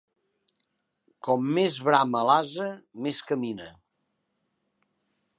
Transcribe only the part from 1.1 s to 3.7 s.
Com més brama l'ase, més camina.